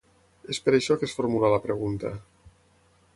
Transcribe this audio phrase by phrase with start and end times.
[0.53, 2.13] És per això que es formula la pregunta: